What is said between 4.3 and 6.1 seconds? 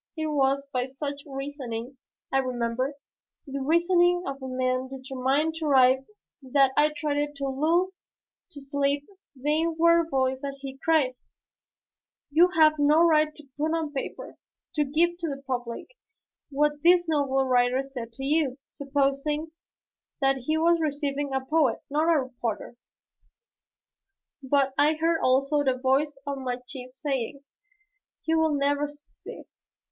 a man determined to arrive